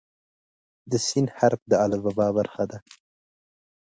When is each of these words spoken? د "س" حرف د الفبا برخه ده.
د 0.91 0.91
"س" 1.07 1.09
حرف 1.37 1.61
د 1.71 1.73
الفبا 1.85 2.27
برخه 2.37 2.63
ده. 2.71 2.77